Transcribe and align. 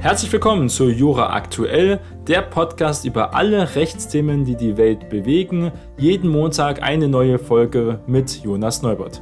Herzlich 0.00 0.32
willkommen 0.32 0.70
zu 0.70 0.88
Jura 0.88 1.34
Aktuell, 1.34 2.00
der 2.26 2.40
Podcast 2.40 3.04
über 3.04 3.34
alle 3.34 3.74
Rechtsthemen, 3.74 4.46
die 4.46 4.56
die 4.56 4.78
Welt 4.78 5.10
bewegen. 5.10 5.72
Jeden 5.98 6.30
Montag 6.30 6.80
eine 6.80 7.06
neue 7.06 7.38
Folge 7.38 8.02
mit 8.06 8.42
Jonas 8.42 8.80
Neubert. 8.80 9.20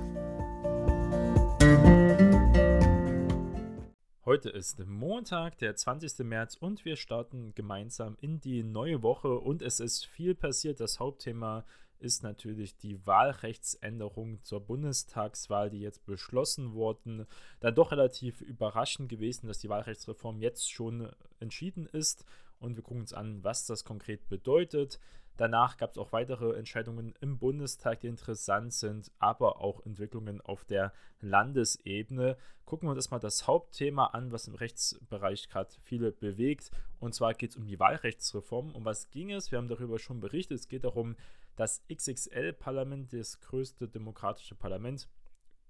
Heute 4.25 4.51
ist 4.51 4.87
Montag, 4.87 5.59
der 5.59 5.75
20. 5.75 6.25
März 6.25 6.55
und 6.55 6.85
wir 6.85 6.95
starten 6.95 7.57
gemeinsam 7.57 8.17
in 8.21 8.39
die 8.39 8.63
neue 8.63 9.03
Woche 9.03 9.37
und 9.37 9.63
es 9.63 9.81
ist 9.81 10.07
viel 10.07 10.37
passiert. 10.37 10.79
Das 10.79 11.01
Hauptthema 11.01 11.59
ist 11.59 11.88
natürlich 12.23 12.77
die 12.77 13.05
Wahlrechtsänderung 13.07 14.43
zur 14.43 14.61
Bundestagswahl, 14.61 15.71
die 15.71 15.81
jetzt 15.81 16.05
beschlossen 16.07 16.73
wurden. 16.73 17.27
Dann 17.61 17.75
doch 17.75 17.93
relativ 17.93 18.41
überraschend 18.41 19.09
gewesen, 19.09 19.49
dass 19.49 19.59
die 19.59 19.69
Wahlrechtsreform 19.69 20.41
jetzt 20.41 20.71
schon 20.71 21.11
entschieden 21.41 21.87
ist. 21.87 22.25
Und 22.61 22.77
wir 22.77 22.83
gucken 22.83 23.03
uns 23.03 23.13
an, 23.13 23.43
was 23.45 23.67
das 23.67 23.85
konkret 23.85 24.29
bedeutet. 24.29 24.99
Danach 25.39 25.77
gab 25.77 25.93
es 25.93 25.99
auch 25.99 26.11
weitere 26.11 26.57
Entscheidungen 26.57 27.15
im 27.21 27.39
Bundestag, 27.39 28.01
die 28.01 28.09
interessant 28.09 28.73
sind, 28.73 29.13
aber 29.21 29.61
auch 29.61 29.87
Entwicklungen 29.87 30.41
auf 30.41 30.65
der 30.65 30.93
Landesebene. 31.21 32.37
Gucken 32.65 32.89
wir 32.89 32.91
uns 32.91 32.99
erstmal 32.99 33.21
das 33.21 33.47
Hauptthema 33.47 34.07
an, 34.07 34.33
was 34.33 34.49
im 34.49 34.57
Rechtsbereich 34.57 35.49
gerade 35.49 35.71
viele 35.85 36.11
bewegt. 36.11 36.73
Und 36.99 37.15
zwar 37.15 37.35
geht 37.35 37.51
es 37.51 37.57
um 37.57 37.67
die 37.67 37.79
Wahlrechtsreform. 37.79 38.75
Um 38.75 38.85
was 38.85 39.11
ging 39.11 39.31
es? 39.31 39.53
Wir 39.53 39.59
haben 39.59 39.69
darüber 39.69 40.01
schon 40.01 40.19
berichtet. 40.19 40.59
Es 40.59 40.69
geht 40.69 40.83
darum, 40.83 41.15
das 41.59 41.83
XXL-Parlament, 41.93 43.13
das 43.13 43.41
größte 43.41 43.89
demokratische 43.89 44.55
Parlament 44.55 45.09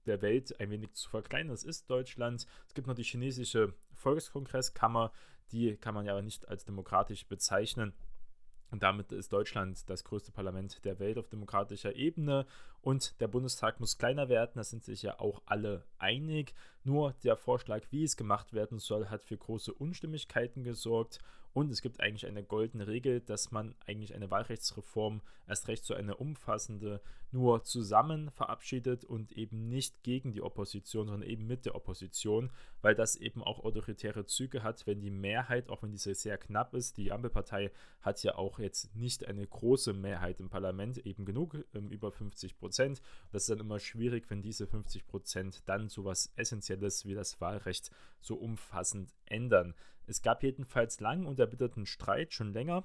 der 0.05 0.21
Welt, 0.21 0.59
ein 0.61 0.71
wenig 0.71 0.93
zu 0.93 1.09
verkleinern. 1.09 1.49
Das 1.49 1.65
ist 1.65 1.89
Deutschland. 1.89 2.47
Es 2.67 2.75
gibt 2.75 2.87
noch 2.87 2.95
die 2.95 3.05
chinesische 3.05 3.75
Volkskongresskammer, 3.95 5.13
die 5.51 5.77
kann 5.77 5.95
man 5.95 6.05
ja 6.05 6.13
aber 6.13 6.23
nicht 6.23 6.47
als 6.47 6.67
demokratisch 6.67 7.27
bezeichnen. 7.27 7.95
Und 8.71 8.83
damit 8.83 9.13
ist 9.13 9.33
Deutschland 9.33 9.89
das 9.89 10.05
größte 10.05 10.31
Parlament 10.31 10.85
der 10.85 10.99
Welt 10.99 11.17
auf 11.17 11.31
demokratischer 11.31 11.97
Ebene. 11.97 12.47
Und 12.81 13.21
der 13.21 13.29
Bundestag 13.29 13.81
muss 13.81 13.99
kleiner 13.99 14.29
werden, 14.29 14.53
da 14.55 14.65
sind 14.65 14.85
sich 14.85 15.03
ja 15.03 15.19
auch 15.19 15.43
alle 15.47 15.85
einig. 15.99 16.55
Nur 16.85 17.15
der 17.25 17.37
Vorschlag, 17.37 17.83
wie 17.91 18.05
es 18.05 18.17
gemacht 18.17 18.53
werden 18.53 18.79
soll, 18.79 19.09
hat 19.09 19.25
für 19.25 19.37
große 19.37 19.75
Unstimmigkeiten 19.75 20.63
gesorgt. 20.65 21.19
Und 21.53 21.71
es 21.71 21.83
gibt 21.83 22.01
eigentlich 22.01 22.27
eine 22.27 22.45
goldene 22.45 22.87
Regel, 22.87 23.21
dass 23.21 23.51
man 23.51 23.75
eigentlich 23.87 24.15
eine 24.15 24.31
Wahlrechtsreform 24.31 25.23
erst 25.49 25.67
recht 25.67 25.85
so 25.85 25.95
eine 25.95 26.17
umfassende 26.17 27.01
nur 27.31 27.65
zusammen 27.65 28.31
verabschiedet 28.31 29.05
und 29.05 29.33
eben 29.33 29.69
nicht 29.69 30.03
gegen 30.03 30.33
die 30.33 30.43
Opposition, 30.43 31.09
sondern 31.09 31.29
eben 31.29 31.47
mit 31.47 31.67
der 31.67 31.75
Opposition, 31.75 32.51
weil 32.81 32.95
das 32.95 33.17
eben 33.17 33.43
auch 33.43 33.65
autoritäre 33.65 34.25
Züge 34.27 34.63
hat, 34.63 34.87
wenn 34.87 35.01
die 35.01 35.11
Mehrheit, 35.11 35.69
auch 35.69 35.83
wenn 35.83 35.91
diese 35.91 36.15
sehr 36.15 36.39
knapp 36.39 36.75
ist, 36.75 36.97
die 36.97 37.13
Ampelpartei 37.13 37.71
hat 38.03 38.23
ja 38.23 38.37
auch 38.37 38.59
jetzt 38.59 38.95
nicht 38.95 39.27
eine 39.27 39.47
große 39.47 39.93
Mehrheit 39.93 40.41
im 40.41 40.49
Parlament, 40.49 40.99
eben 40.99 41.25
genug, 41.25 41.57
ähm, 41.75 41.91
über 41.91 42.13
50 42.13 42.57
Prozent. 42.57 42.68
Das 43.33 43.43
ist 43.43 43.51
dann 43.51 43.61
immer 43.61 43.79
schwierig, 43.79 44.29
wenn 44.29 44.43
diese 44.43 44.67
50 44.67 45.07
Prozent 45.07 45.63
dann 45.67 45.89
so 45.89 46.05
was 46.05 46.33
Essentielles 46.37 47.05
wie 47.05 47.15
das 47.15 47.41
Wahlrecht 47.41 47.91
so 48.21 48.37
umfassend 48.37 49.13
ändern. 49.27 49.75
Es 50.07 50.23
gab 50.23 50.43
jedenfalls 50.43 51.01
lang 51.01 51.27
und 51.27 51.39
erbitterten 51.39 51.87
Streit 51.87 52.33
schon 52.33 52.53
länger. 52.53 52.85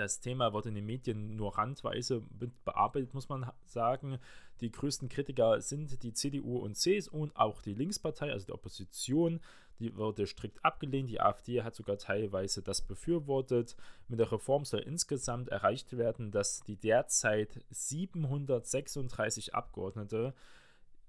Das 0.00 0.18
Thema 0.18 0.54
wurde 0.54 0.70
in 0.70 0.76
den 0.76 0.86
Medien 0.86 1.36
nur 1.36 1.58
randweise 1.58 2.22
bearbeitet, 2.64 3.12
muss 3.12 3.28
man 3.28 3.50
sagen. 3.66 4.18
Die 4.62 4.72
größten 4.72 5.10
Kritiker 5.10 5.60
sind 5.60 6.02
die 6.02 6.14
CDU 6.14 6.56
und 6.56 6.74
CSU 6.74 7.18
und 7.18 7.36
auch 7.36 7.60
die 7.60 7.74
Linkspartei, 7.74 8.32
also 8.32 8.46
die 8.46 8.52
Opposition. 8.52 9.40
Die 9.78 9.94
wurde 9.96 10.26
strikt 10.26 10.64
abgelehnt. 10.64 11.10
Die 11.10 11.20
AfD 11.20 11.62
hat 11.62 11.74
sogar 11.74 11.98
teilweise 11.98 12.62
das 12.62 12.80
befürwortet. 12.80 13.76
Mit 14.08 14.20
der 14.20 14.32
Reform 14.32 14.64
soll 14.64 14.80
insgesamt 14.80 15.50
erreicht 15.50 15.94
werden, 15.98 16.30
dass 16.30 16.62
die 16.62 16.76
derzeit 16.76 17.62
736 17.68 19.54
Abgeordnete 19.54 20.32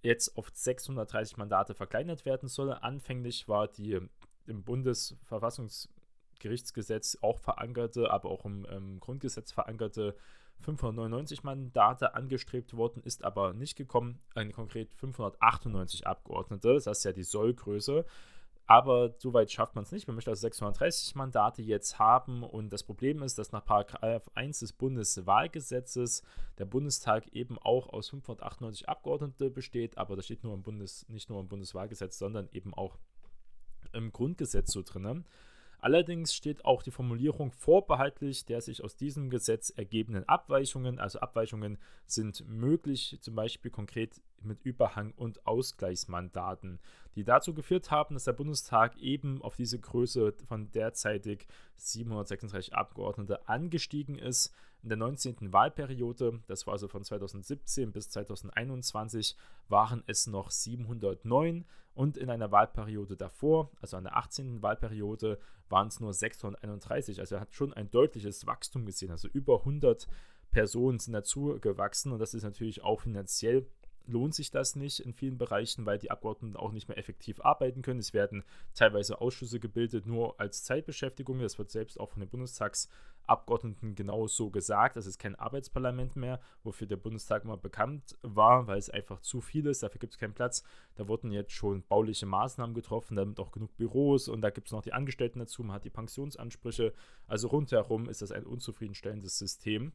jetzt 0.03 0.35
auf 0.37 0.49
630 0.53 1.37
Mandate 1.37 1.75
verkleinert 1.75 2.25
werden 2.25 2.49
soll. 2.49 2.73
Anfänglich 2.73 3.47
war 3.47 3.69
die 3.69 4.01
im 4.47 4.63
Bundesverfassungsgerichtsgesetz 6.41 7.17
auch 7.21 7.39
verankerte, 7.39 8.11
aber 8.11 8.29
auch 8.29 8.45
im, 8.45 8.65
im 8.65 8.99
Grundgesetz 8.99 9.51
verankerte 9.51 10.15
599 10.59 11.43
Mandate 11.43 12.13
angestrebt 12.13 12.75
worden, 12.75 13.01
ist 13.03 13.23
aber 13.23 13.53
nicht 13.53 13.75
gekommen. 13.75 14.19
Ein 14.35 14.51
konkret 14.51 14.93
598 14.93 16.05
Abgeordnete, 16.05 16.73
das 16.73 16.99
ist 16.99 17.03
ja 17.03 17.13
die 17.13 17.23
Sollgröße. 17.23 18.05
Aber 18.67 19.15
soweit 19.17 19.51
schafft 19.51 19.75
man 19.75 19.83
es 19.83 19.91
nicht. 19.91 20.07
Man 20.07 20.15
möchte 20.15 20.29
also 20.29 20.41
630 20.41 21.15
Mandate 21.15 21.61
jetzt 21.61 21.99
haben. 21.99 22.43
Und 22.43 22.71
das 22.71 22.83
Problem 22.83 23.21
ist, 23.21 23.37
dass 23.37 23.51
nach 23.51 23.65
Paragraph 23.65 24.29
1 24.35 24.59
des 24.59 24.71
Bundeswahlgesetzes 24.71 26.21
der 26.57 26.65
Bundestag 26.65 27.27
eben 27.33 27.57
auch 27.57 27.89
aus 27.89 28.09
598 28.09 28.87
Abgeordnete 28.87 29.49
besteht. 29.49 29.97
Aber 29.97 30.15
das 30.15 30.25
steht 30.25 30.45
nur 30.45 30.53
im 30.53 30.61
Bundes, 30.61 31.05
nicht 31.09 31.29
nur 31.29 31.41
im 31.41 31.49
Bundeswahlgesetz, 31.49 32.17
sondern 32.17 32.47
eben 32.53 32.73
auch 32.73 32.97
im 33.91 34.13
Grundgesetz 34.13 34.71
so 34.71 34.83
drin. 34.83 35.25
Allerdings 35.81 36.35
steht 36.35 36.63
auch 36.63 36.83
die 36.83 36.91
Formulierung 36.91 37.51
vorbehaltlich 37.51 38.45
der 38.45 38.61
sich 38.61 38.83
aus 38.83 38.95
diesem 38.95 39.31
Gesetz 39.31 39.71
ergebenden 39.71 40.29
Abweichungen. 40.29 40.99
Also 40.99 41.19
Abweichungen 41.19 41.79
sind 42.05 42.47
möglich, 42.47 43.17
zum 43.21 43.35
Beispiel 43.35 43.71
konkret 43.71 44.21
mit 44.43 44.61
Überhang- 44.63 45.13
und 45.15 45.45
Ausgleichsmandaten, 45.45 46.79
die 47.15 47.23
dazu 47.23 47.53
geführt 47.53 47.91
haben, 47.91 48.15
dass 48.15 48.25
der 48.25 48.33
Bundestag 48.33 48.97
eben 48.97 49.41
auf 49.41 49.55
diese 49.55 49.79
Größe 49.79 50.33
von 50.47 50.71
derzeitig 50.71 51.47
736 51.75 52.73
Abgeordnete 52.73 53.47
angestiegen 53.47 54.17
ist. 54.17 54.53
In 54.83 54.89
der 54.89 54.97
19. 54.97 55.53
Wahlperiode, 55.53 56.41
das 56.47 56.65
war 56.65 56.73
also 56.73 56.87
von 56.87 57.03
2017 57.03 57.91
bis 57.91 58.09
2021, 58.09 59.35
waren 59.67 60.03
es 60.07 60.25
noch 60.25 60.49
709 60.49 61.65
und 61.93 62.17
in 62.17 62.29
einer 62.29 62.51
Wahlperiode 62.51 63.15
davor, 63.15 63.69
also 63.81 63.97
an 63.97 64.05
der 64.05 64.17
18. 64.17 64.61
Wahlperiode, 64.61 65.39
waren 65.69 65.87
es 65.87 65.99
nur 65.99 66.13
631. 66.13 67.19
Also 67.19 67.35
er 67.35 67.41
hat 67.41 67.53
schon 67.53 67.73
ein 67.73 67.91
deutliches 67.91 68.47
Wachstum 68.47 68.85
gesehen, 68.85 69.11
also 69.11 69.27
über 69.27 69.59
100 69.59 70.07
Personen 70.51 70.99
sind 70.99 71.13
dazu 71.13 71.57
gewachsen 71.61 72.11
und 72.11 72.19
das 72.19 72.33
ist 72.33 72.43
natürlich 72.43 72.83
auch 72.83 73.01
finanziell 73.01 73.65
lohnt 74.07 74.35
sich 74.35 74.51
das 74.51 74.75
nicht 74.75 74.99
in 74.99 75.13
vielen 75.13 75.37
Bereichen, 75.37 75.85
weil 75.85 75.97
die 75.97 76.11
Abgeordneten 76.11 76.55
auch 76.55 76.71
nicht 76.71 76.87
mehr 76.87 76.97
effektiv 76.97 77.39
arbeiten 77.41 77.81
können. 77.81 77.99
Es 77.99 78.13
werden 78.13 78.43
teilweise 78.73 79.21
Ausschüsse 79.21 79.59
gebildet, 79.59 80.05
nur 80.05 80.39
als 80.39 80.63
Zeitbeschäftigung. 80.63 81.39
Das 81.39 81.57
wird 81.57 81.71
selbst 81.71 81.99
auch 81.99 82.09
von 82.09 82.21
den 82.21 82.29
Bundestagsabgeordneten 82.29 83.95
genau 83.95 84.27
so 84.27 84.49
gesagt. 84.49 84.95
Das 84.95 85.05
ist 85.05 85.19
kein 85.19 85.35
Arbeitsparlament 85.35 86.15
mehr, 86.15 86.39
wofür 86.63 86.87
der 86.87 86.97
Bundestag 86.97 87.43
immer 87.43 87.57
bekannt 87.57 88.17
war, 88.21 88.67
weil 88.67 88.77
es 88.77 88.89
einfach 88.89 89.21
zu 89.21 89.41
viel 89.41 89.65
ist. 89.67 89.83
Dafür 89.83 89.99
gibt 89.99 90.13
es 90.13 90.19
keinen 90.19 90.33
Platz. 90.33 90.63
Da 90.95 91.07
wurden 91.07 91.31
jetzt 91.31 91.53
schon 91.53 91.83
bauliche 91.83 92.25
Maßnahmen 92.25 92.75
getroffen, 92.75 93.15
damit 93.15 93.39
auch 93.39 93.51
genug 93.51 93.75
Büros 93.77 94.27
und 94.27 94.41
da 94.41 94.49
gibt 94.49 94.67
es 94.67 94.73
noch 94.73 94.81
die 94.81 94.93
Angestellten 94.93 95.39
dazu. 95.39 95.63
Man 95.63 95.75
hat 95.75 95.85
die 95.85 95.89
Pensionsansprüche. 95.89 96.93
Also 97.27 97.47
rundherum 97.47 98.09
ist 98.09 98.21
das 98.21 98.31
ein 98.31 98.45
unzufriedenstellendes 98.45 99.37
System. 99.37 99.93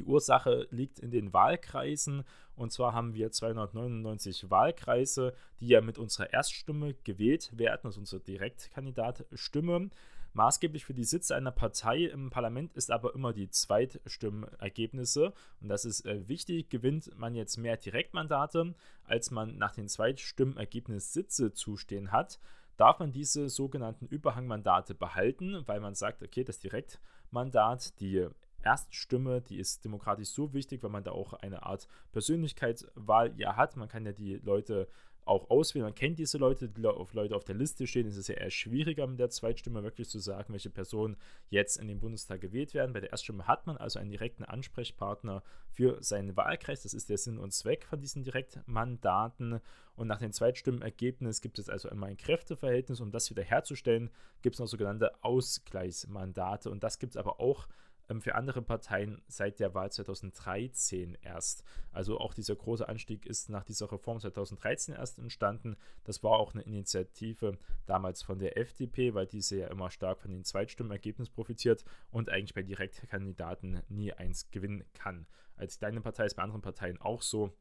Die 0.00 0.06
Ursache 0.06 0.66
liegt 0.70 0.98
in 0.98 1.10
den 1.10 1.34
Wahlkreisen 1.34 2.24
und 2.56 2.72
zwar 2.72 2.94
haben 2.94 3.12
wir 3.12 3.30
299 3.30 4.48
Wahlkreise, 4.48 5.34
die 5.60 5.68
ja 5.68 5.82
mit 5.82 5.98
unserer 5.98 6.32
Erststimme 6.32 6.94
gewählt 7.04 7.50
werden, 7.58 7.82
also 7.84 8.00
unsere 8.00 8.22
Direktkandidatstimme. 8.22 9.90
Maßgeblich 10.32 10.86
für 10.86 10.94
die 10.94 11.04
Sitze 11.04 11.36
einer 11.36 11.50
Partei 11.50 12.04
im 12.04 12.30
Parlament 12.30 12.72
ist 12.72 12.90
aber 12.90 13.14
immer 13.14 13.34
die 13.34 13.50
Zweitstimmergebnisse. 13.50 15.34
Und 15.60 15.68
das 15.68 15.84
ist 15.84 16.06
äh, 16.06 16.26
wichtig. 16.26 16.70
Gewinnt 16.70 17.10
man 17.18 17.34
jetzt 17.34 17.58
mehr 17.58 17.76
Direktmandate, 17.76 18.74
als 19.04 19.30
man 19.30 19.58
nach 19.58 19.72
den 19.74 19.88
Zweitstimmergebnis 19.88 21.12
Sitze 21.12 21.52
zustehen 21.52 22.10
hat, 22.10 22.38
darf 22.78 23.00
man 23.00 23.12
diese 23.12 23.50
sogenannten 23.50 24.06
Überhangmandate 24.06 24.94
behalten, 24.94 25.62
weil 25.66 25.80
man 25.80 25.94
sagt, 25.94 26.22
okay, 26.22 26.44
das 26.44 26.58
Direktmandat, 26.58 28.00
die 28.00 28.26
Erststimme, 28.62 29.40
die 29.40 29.58
ist 29.58 29.84
demokratisch 29.84 30.28
so 30.28 30.52
wichtig, 30.52 30.82
weil 30.82 30.90
man 30.90 31.04
da 31.04 31.12
auch 31.12 31.32
eine 31.34 31.62
Art 31.64 31.88
Persönlichkeitswahl 32.12 33.32
ja 33.36 33.56
hat. 33.56 33.76
Man 33.76 33.88
kann 33.88 34.06
ja 34.06 34.12
die 34.12 34.36
Leute 34.36 34.88
auch 35.24 35.48
auswählen. 35.50 35.84
Man 35.84 35.94
kennt 35.94 36.18
diese 36.18 36.38
Leute, 36.38 36.68
die 36.68 36.80
Leute 36.80 37.36
auf 37.36 37.44
der 37.44 37.54
Liste 37.54 37.86
stehen. 37.86 38.06
Es 38.06 38.16
ist 38.16 38.28
ja 38.28 38.34
eher 38.34 38.50
schwieriger 38.50 39.06
mit 39.06 39.20
der 39.20 39.30
Zweitstimme 39.30 39.82
wirklich 39.82 40.08
zu 40.08 40.18
sagen, 40.18 40.52
welche 40.52 40.70
Personen 40.70 41.16
jetzt 41.48 41.76
in 41.76 41.88
den 41.88 42.00
Bundestag 42.00 42.40
gewählt 42.40 42.74
werden. 42.74 42.92
Bei 42.92 43.00
der 43.00 43.10
Erststimme 43.10 43.46
hat 43.46 43.66
man 43.66 43.76
also 43.76 43.98
einen 43.98 44.10
direkten 44.10 44.44
Ansprechpartner 44.44 45.42
für 45.70 46.02
seinen 46.02 46.36
Wahlkreis. 46.36 46.82
Das 46.82 46.94
ist 46.94 47.08
der 47.10 47.18
Sinn 47.18 47.38
und 47.38 47.52
Zweck 47.52 47.84
von 47.84 48.00
diesen 48.00 48.24
Direktmandaten. 48.24 49.60
Und 49.94 50.08
nach 50.08 50.18
dem 50.18 50.32
Zweitstimmenergebnis 50.32 51.40
gibt 51.40 51.58
es 51.58 51.68
also 51.68 51.88
immer 51.88 52.06
ein 52.06 52.16
Kräfteverhältnis. 52.16 53.00
Um 53.00 53.12
das 53.12 53.30
wiederherzustellen, 53.30 54.10
gibt 54.42 54.56
es 54.56 54.60
noch 54.60 54.66
sogenannte 54.66 55.12
Ausgleichsmandate. 55.22 56.70
Und 56.70 56.82
das 56.82 56.98
gibt 56.98 57.14
es 57.14 57.16
aber 57.16 57.40
auch 57.40 57.68
für 58.18 58.34
andere 58.34 58.60
Parteien 58.60 59.22
seit 59.28 59.60
der 59.60 59.74
Wahl 59.74 59.92
2013 59.92 61.16
erst. 61.22 61.62
Also 61.92 62.18
auch 62.18 62.34
dieser 62.34 62.56
große 62.56 62.88
Anstieg 62.88 63.26
ist 63.26 63.50
nach 63.50 63.62
dieser 63.62 63.92
Reform 63.92 64.18
2013 64.18 64.94
erst 64.94 65.18
entstanden. 65.18 65.76
Das 66.02 66.22
war 66.24 66.32
auch 66.32 66.52
eine 66.52 66.62
Initiative 66.62 67.56
damals 67.86 68.22
von 68.22 68.40
der 68.40 68.58
FDP, 68.58 69.14
weil 69.14 69.26
diese 69.26 69.58
ja 69.58 69.68
immer 69.68 69.90
stark 69.90 70.20
von 70.20 70.32
den 70.32 70.44
Zweitstimmenergebnissen 70.44 71.32
profitiert 71.32 71.84
und 72.10 72.30
eigentlich 72.30 72.54
bei 72.54 72.62
Direktkandidaten 72.62 73.82
nie 73.88 74.12
eins 74.12 74.50
gewinnen 74.50 74.84
kann. 74.94 75.26
Als 75.54 75.78
kleine 75.78 76.00
Partei 76.00 76.24
ist 76.24 76.34
bei 76.34 76.42
anderen 76.42 76.62
Parteien 76.62 77.00
auch 77.00 77.22
so 77.22 77.52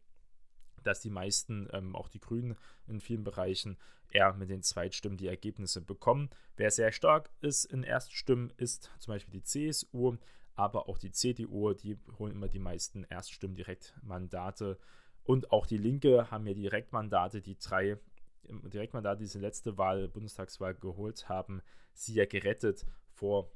dass 0.83 1.01
die 1.01 1.09
meisten, 1.09 1.67
ähm, 1.73 1.95
auch 1.95 2.09
die 2.09 2.19
Grünen 2.19 2.55
in 2.87 2.99
vielen 2.99 3.23
Bereichen, 3.23 3.77
eher 4.11 4.33
mit 4.33 4.49
den 4.49 4.63
Zweitstimmen 4.63 5.17
die 5.17 5.27
Ergebnisse 5.27 5.81
bekommen. 5.81 6.29
Wer 6.57 6.71
sehr 6.71 6.91
stark 6.91 7.29
ist 7.41 7.65
in 7.65 7.83
Erststimmen, 7.83 8.51
ist 8.57 8.91
zum 8.99 9.13
Beispiel 9.13 9.39
die 9.39 9.43
CSU, 9.43 10.17
aber 10.59 10.89
auch 10.89 10.97
die 10.97 11.11
CDU, 11.11 11.73
die 11.73 11.97
holen 12.17 12.33
immer 12.33 12.49
die 12.49 12.59
meisten 12.59 13.05
Erststimmen 13.05 13.55
Direktmandate. 13.55 14.77
Und 15.23 15.51
auch 15.51 15.65
die 15.65 15.77
Linke 15.77 16.29
haben 16.31 16.45
ja 16.45 16.53
Direktmandate, 16.53 17.41
die 17.41 17.57
drei 17.57 17.97
Direktmandate, 18.43 19.19
die 19.19 19.25
diese 19.25 19.39
letzte 19.39 19.77
Wahl, 19.77 20.09
Bundestagswahl 20.09 20.75
geholt 20.75 21.29
haben, 21.29 21.61
sie 21.93 22.15
ja 22.15 22.25
gerettet 22.25 22.85
vor 23.13 23.49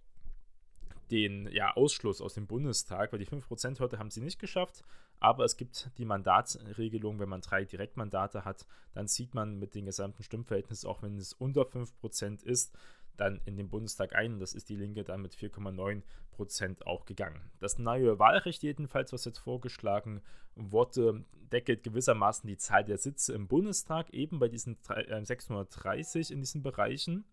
den 1.11 1.47
ja, 1.51 1.75
Ausschluss 1.75 2.21
aus 2.21 2.35
dem 2.35 2.47
Bundestag, 2.47 3.11
weil 3.11 3.19
die 3.19 3.27
5%-Hürde 3.27 3.99
haben 3.99 4.09
sie 4.09 4.21
nicht 4.21 4.39
geschafft. 4.39 4.83
Aber 5.19 5.43
es 5.43 5.57
gibt 5.57 5.89
die 5.97 6.05
Mandatsregelung, 6.05 7.19
wenn 7.19 7.29
man 7.29 7.41
drei 7.41 7.65
Direktmandate 7.65 8.45
hat, 8.45 8.65
dann 8.93 9.07
sieht 9.07 9.33
man 9.33 9.57
mit 9.57 9.75
dem 9.75 9.85
gesamten 9.85 10.23
Stimmverhältnis, 10.23 10.85
auch 10.85 11.01
wenn 11.01 11.17
es 11.17 11.33
unter 11.33 11.63
5% 11.63 12.43
ist, 12.43 12.77
dann 13.17 13.41
in 13.45 13.57
den 13.57 13.69
Bundestag 13.69 14.15
ein. 14.15 14.39
Das 14.39 14.53
ist 14.53 14.69
die 14.69 14.75
Linke 14.75 15.03
dann 15.03 15.21
mit 15.21 15.35
4,9% 15.35 16.83
auch 16.83 17.05
gegangen. 17.05 17.41
Das 17.59 17.77
neue 17.77 18.19
Wahlrecht 18.19 18.63
jedenfalls, 18.63 19.13
was 19.13 19.25
jetzt 19.25 19.39
vorgeschlagen 19.39 20.21
wurde, 20.55 21.23
deckelt 21.51 21.83
gewissermaßen 21.83 22.47
die 22.47 22.57
Zahl 22.57 22.83
der 22.83 22.97
Sitze 22.97 23.33
im 23.33 23.47
Bundestag, 23.47 24.09
eben 24.11 24.39
bei 24.39 24.47
diesen 24.47 24.77
630 24.83 26.29
äh, 26.29 26.33
in 26.33 26.39
diesen 26.39 26.63
Bereichen. 26.63 27.25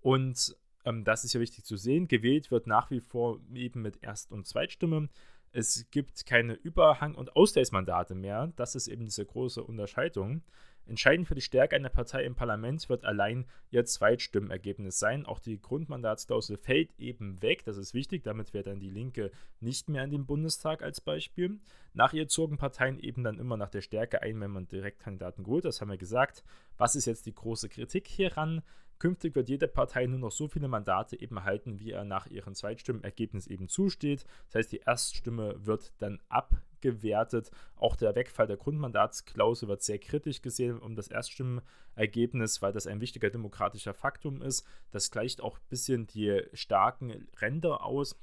Und 0.00 0.56
ähm, 0.84 1.04
das 1.04 1.24
ist 1.24 1.32
ja 1.32 1.40
wichtig 1.40 1.64
zu 1.64 1.76
sehen. 1.76 2.08
Gewählt 2.08 2.50
wird 2.50 2.66
nach 2.66 2.90
wie 2.90 3.00
vor 3.00 3.40
eben 3.54 3.82
mit 3.82 4.02
Erst- 4.02 4.32
und 4.32 4.46
Zweitstimme. 4.46 5.08
Es 5.52 5.86
gibt 5.90 6.26
keine 6.26 6.54
Überhang- 6.54 7.14
und 7.14 7.34
Ausgleichsmandate 7.34 8.14
mehr. 8.14 8.52
Das 8.56 8.74
ist 8.74 8.88
eben 8.88 9.04
diese 9.04 9.24
große 9.24 9.62
Unterscheidung. 9.62 10.42
Entscheidend 10.88 11.28
für 11.28 11.34
die 11.34 11.42
Stärke 11.42 11.76
einer 11.76 11.90
Partei 11.90 12.24
im 12.24 12.34
Parlament 12.34 12.88
wird 12.88 13.04
allein 13.04 13.44
ihr 13.70 13.84
Zweitstimmenergebnis 13.84 14.98
sein. 14.98 15.26
Auch 15.26 15.38
die 15.38 15.60
Grundmandatsklausel 15.60 16.56
fällt 16.56 16.98
eben 16.98 17.42
weg. 17.42 17.62
Das 17.66 17.76
ist 17.76 17.92
wichtig. 17.92 18.24
Damit 18.24 18.54
wäre 18.54 18.64
dann 18.64 18.80
die 18.80 18.88
Linke 18.88 19.30
nicht 19.60 19.90
mehr 19.90 20.02
in 20.04 20.10
den 20.10 20.24
Bundestag 20.24 20.82
als 20.82 21.02
Beispiel. 21.02 21.60
Nach 21.92 22.14
ihr 22.14 22.26
zogen 22.26 22.56
Parteien 22.56 22.98
eben 22.98 23.22
dann 23.22 23.38
immer 23.38 23.58
nach 23.58 23.68
der 23.68 23.82
Stärke 23.82 24.22
ein, 24.22 24.40
wenn 24.40 24.50
man 24.50 24.66
Direktkandidaten 24.66 25.46
holt. 25.46 25.66
Das 25.66 25.82
haben 25.82 25.90
wir 25.90 25.98
gesagt. 25.98 26.42
Was 26.78 26.96
ist 26.96 27.04
jetzt 27.04 27.26
die 27.26 27.34
große 27.34 27.68
Kritik 27.68 28.06
hieran? 28.06 28.62
Künftig 28.98 29.34
wird 29.36 29.48
jede 29.48 29.68
Partei 29.68 30.06
nur 30.06 30.18
noch 30.18 30.32
so 30.32 30.48
viele 30.48 30.68
Mandate 30.68 31.20
eben 31.20 31.36
erhalten, 31.36 31.78
wie 31.78 31.92
er 31.92 32.04
nach 32.04 32.26
ihrem 32.26 32.54
Zweitstimmenergebnis 32.54 33.46
eben 33.46 33.68
zusteht. 33.68 34.24
Das 34.46 34.56
heißt, 34.56 34.72
die 34.72 34.80
Erststimme 34.84 35.54
wird 35.64 35.92
dann 35.98 36.20
abgewertet. 36.28 37.50
Auch 37.76 37.94
der 37.94 38.14
Wegfall 38.14 38.48
der 38.48 38.56
Grundmandatsklausel 38.56 39.68
wird 39.68 39.82
sehr 39.82 39.98
kritisch 39.98 40.42
gesehen 40.42 40.78
um 40.78 40.96
das 40.96 41.08
Erststimmenergebnis, 41.08 42.60
weil 42.60 42.72
das 42.72 42.86
ein 42.86 43.00
wichtiger 43.00 43.30
demokratischer 43.30 43.94
Faktum 43.94 44.42
ist. 44.42 44.66
Das 44.90 45.10
gleicht 45.10 45.40
auch 45.40 45.58
ein 45.58 45.68
bisschen 45.68 46.06
die 46.08 46.42
starken 46.52 47.28
Ränder 47.40 47.84
aus 47.84 48.16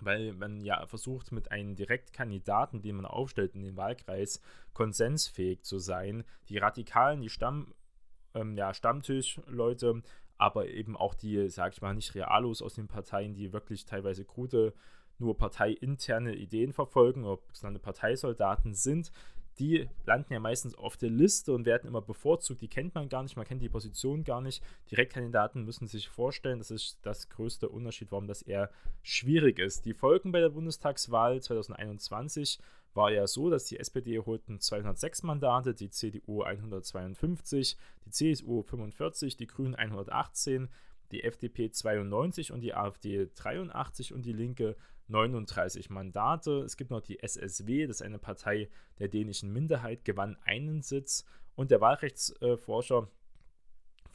weil 0.00 0.32
man 0.32 0.60
ja 0.60 0.86
versucht, 0.86 1.32
mit 1.32 1.50
einem 1.50 1.74
Direktkandidaten, 1.74 2.82
den 2.82 2.96
man 2.96 3.06
aufstellt 3.06 3.54
in 3.54 3.62
den 3.62 3.76
Wahlkreis, 3.76 4.40
konsensfähig 4.72 5.62
zu 5.62 5.78
sein. 5.78 6.24
Die 6.48 6.58
Radikalen, 6.58 7.20
die 7.20 7.28
Stamm, 7.28 7.74
ähm, 8.34 8.56
ja, 8.56 8.74
Stammtischleute, 8.74 10.02
aber 10.36 10.68
eben 10.68 10.96
auch 10.96 11.14
die, 11.14 11.48
sag 11.48 11.72
ich 11.72 11.82
mal, 11.82 11.94
nicht 11.94 12.14
Realos 12.14 12.62
aus 12.62 12.74
den 12.74 12.88
Parteien, 12.88 13.34
die 13.34 13.52
wirklich 13.52 13.84
teilweise 13.84 14.24
gute, 14.24 14.74
nur 15.18 15.36
parteiinterne 15.36 16.34
Ideen 16.34 16.72
verfolgen 16.72 17.24
oder 17.24 17.42
sogenannte 17.52 17.80
Parteisoldaten 17.80 18.74
sind, 18.74 19.10
die 19.58 19.88
landen 20.06 20.32
ja 20.32 20.40
meistens 20.40 20.76
auf 20.76 20.96
der 20.96 21.10
Liste 21.10 21.52
und 21.52 21.66
werden 21.66 21.88
immer 21.88 22.00
bevorzugt. 22.00 22.60
Die 22.60 22.68
kennt 22.68 22.94
man 22.94 23.08
gar 23.08 23.22
nicht, 23.22 23.36
man 23.36 23.46
kennt 23.46 23.62
die 23.62 23.68
Position 23.68 24.22
gar 24.22 24.40
nicht. 24.40 24.62
Direktkandidaten 24.90 25.64
müssen 25.64 25.88
sich 25.88 26.08
vorstellen, 26.08 26.58
das 26.58 26.70
ist 26.70 26.98
das 27.02 27.28
größte 27.28 27.68
Unterschied, 27.68 28.12
warum 28.12 28.28
das 28.28 28.42
eher 28.42 28.70
schwierig 29.02 29.58
ist. 29.58 29.84
Die 29.84 29.94
Folgen 29.94 30.30
bei 30.30 30.40
der 30.40 30.50
Bundestagswahl 30.50 31.42
2021 31.42 32.60
war 32.94 33.10
ja 33.10 33.26
so, 33.26 33.50
dass 33.50 33.66
die 33.66 33.78
SPD 33.78 34.18
holten 34.18 34.60
206 34.60 35.22
Mandate, 35.22 35.74
die 35.74 35.90
CDU 35.90 36.42
152, 36.42 37.76
die 38.04 38.10
CSU 38.10 38.62
45, 38.62 39.36
die 39.36 39.46
Grünen 39.46 39.74
118, 39.74 40.68
die 41.12 41.24
FDP 41.24 41.70
92 41.70 42.52
und 42.52 42.60
die 42.60 42.74
AfD 42.74 43.28
83 43.34 44.12
und 44.12 44.22
die 44.22 44.32
Linke 44.32 44.76
39 45.08 45.90
Mandate. 45.90 46.60
Es 46.60 46.76
gibt 46.76 46.90
noch 46.90 47.00
die 47.00 47.20
SSW, 47.22 47.86
das 47.86 47.96
ist 47.96 48.02
eine 48.02 48.18
Partei 48.18 48.68
der 48.98 49.08
dänischen 49.08 49.52
Minderheit, 49.52 50.04
gewann 50.04 50.36
einen 50.44 50.82
Sitz. 50.82 51.24
Und 51.54 51.70
der 51.70 51.80
Wahlrechtsforscher 51.80 53.08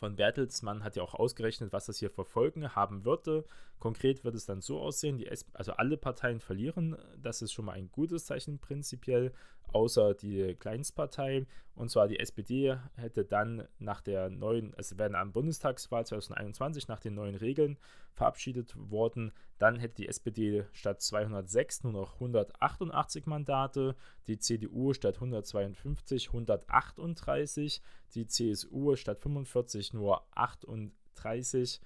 von 0.03 0.15
Bertelsmann 0.15 0.83
hat 0.83 0.95
ja 0.95 1.03
auch 1.03 1.13
ausgerechnet, 1.13 1.71
was 1.71 1.85
das 1.85 1.97
hier 1.97 2.09
für 2.09 2.25
Folgen 2.25 2.75
haben 2.75 3.05
würde. 3.05 3.45
Konkret 3.83 4.23
wird 4.23 4.33
es 4.35 4.45
dann 4.45 4.61
so 4.61 4.79
aussehen, 4.79 5.17
die 5.17 5.29
also 5.51 5.73
alle 5.73 5.97
Parteien 5.97 6.39
verlieren, 6.39 6.95
das 7.21 7.41
ist 7.41 7.51
schon 7.51 7.65
mal 7.65 7.73
ein 7.73 7.91
gutes 7.91 8.23
Zeichen 8.23 8.57
prinzipiell, 8.57 9.33
außer 9.73 10.13
die 10.13 10.55
Kleinstpartei. 10.55 11.45
Und 11.75 11.91
zwar 11.91 12.07
die 12.07 12.17
SPD 12.17 12.77
hätte 12.95 13.25
dann 13.25 13.67
nach 13.79 13.99
der 13.99 14.29
neuen, 14.29 14.73
es 14.77 14.97
werden 14.97 15.15
am 15.15 15.33
Bundestagswahl 15.33 16.05
2021 16.05 16.87
nach 16.87 17.01
den 17.01 17.15
neuen 17.15 17.35
Regeln 17.35 17.77
verabschiedet 18.13 18.73
worden, 18.77 19.33
dann 19.57 19.77
hätte 19.77 19.95
die 19.95 20.07
SPD 20.07 20.63
statt 20.71 21.01
206 21.01 21.83
nur 21.83 21.91
noch 21.91 22.13
188 22.13 23.25
Mandate, 23.25 23.97
die 24.27 24.39
CDU 24.39 24.93
statt 24.93 25.15
152 25.15 26.29
138, 26.29 27.81
die 28.15 28.27
CSU 28.27 28.95
statt 28.95 29.19
45 29.19 29.91
nur 29.91 30.25
38 30.35 31.81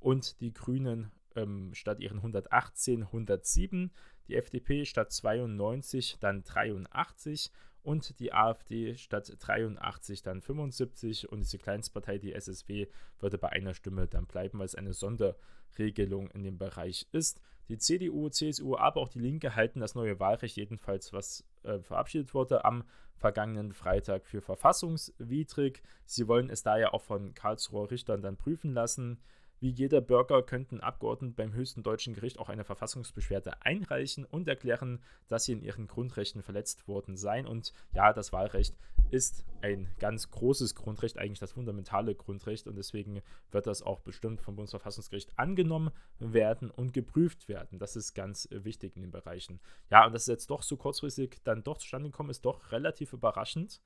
und 0.00 0.40
die 0.40 0.54
Grünen 0.54 1.12
ähm, 1.36 1.74
statt 1.74 2.00
ihren 2.00 2.18
118 2.18 3.02
107 3.04 3.90
die 4.28 4.36
FDP 4.36 4.84
statt 4.84 5.12
92 5.12 6.18
dann 6.20 6.42
83 6.42 7.50
und 7.82 8.18
die 8.18 8.32
AfD 8.32 8.96
statt 8.96 9.30
83 9.38 10.22
dann 10.22 10.40
75 10.40 11.30
und 11.30 11.40
diese 11.40 11.58
Kleinstpartei, 11.58 12.18
die 12.18 12.32
SSW, 12.32 12.88
würde 13.20 13.36
bei 13.36 13.50
einer 13.50 13.74
Stimme 13.74 14.06
dann 14.06 14.26
bleiben, 14.26 14.58
weil 14.58 14.66
es 14.66 14.74
eine 14.74 14.94
Sonderregelung 14.94 16.30
in 16.30 16.42
dem 16.42 16.56
Bereich 16.56 17.06
ist. 17.12 17.40
Die 17.68 17.78
CDU, 17.78 18.30
CSU, 18.30 18.76
aber 18.76 19.00
auch 19.00 19.08
die 19.08 19.20
Linke 19.20 19.54
halten 19.54 19.80
das 19.80 19.94
neue 19.94 20.18
Wahlrecht 20.18 20.56
jedenfalls, 20.56 21.12
was 21.12 21.44
äh, 21.62 21.78
verabschiedet 21.80 22.32
wurde, 22.34 22.64
am 22.64 22.84
vergangenen 23.16 23.72
Freitag 23.72 24.26
für 24.26 24.40
verfassungswidrig. 24.40 25.82
Sie 26.04 26.26
wollen 26.26 26.50
es 26.50 26.62
daher 26.62 26.94
auch 26.94 27.02
von 27.02 27.34
Karlsruher 27.34 27.90
Richtern 27.90 28.22
dann 28.22 28.36
prüfen 28.36 28.72
lassen. 28.72 29.20
Wie 29.60 29.70
jeder 29.70 30.00
Bürger 30.00 30.42
könnten 30.42 30.80
Abgeordnete 30.80 31.34
beim 31.34 31.54
höchsten 31.54 31.82
deutschen 31.82 32.14
Gericht 32.14 32.38
auch 32.38 32.48
eine 32.48 32.64
Verfassungsbeschwerde 32.64 33.62
einreichen 33.62 34.24
und 34.24 34.46
erklären, 34.48 35.02
dass 35.28 35.44
sie 35.44 35.52
in 35.52 35.62
ihren 35.62 35.86
Grundrechten 35.86 36.42
verletzt 36.42 36.86
worden 36.86 37.16
seien. 37.16 37.46
Und 37.46 37.72
ja, 37.92 38.12
das 38.12 38.32
Wahlrecht 38.32 38.76
ist 39.10 39.44
ein 39.62 39.88
ganz 39.98 40.30
großes 40.30 40.74
Grundrecht, 40.74 41.18
eigentlich 41.18 41.38
das 41.38 41.52
fundamentale 41.52 42.14
Grundrecht. 42.14 42.66
Und 42.66 42.76
deswegen 42.76 43.22
wird 43.52 43.66
das 43.66 43.82
auch 43.82 44.00
bestimmt 44.00 44.40
vom 44.42 44.56
Bundesverfassungsgericht 44.56 45.38
angenommen 45.38 45.92
werden 46.18 46.70
und 46.70 46.92
geprüft 46.92 47.48
werden. 47.48 47.78
Das 47.78 47.96
ist 47.96 48.14
ganz 48.14 48.48
wichtig 48.50 48.96
in 48.96 49.02
den 49.02 49.12
Bereichen. 49.12 49.60
Ja, 49.90 50.04
und 50.04 50.12
dass 50.12 50.22
es 50.22 50.28
jetzt 50.28 50.50
doch 50.50 50.62
so 50.62 50.76
kurzfristig 50.76 51.40
dann 51.44 51.62
doch 51.62 51.78
zustande 51.78 52.10
gekommen 52.10 52.30
ist, 52.30 52.44
doch 52.44 52.72
relativ 52.72 53.12
überraschend. 53.12 53.80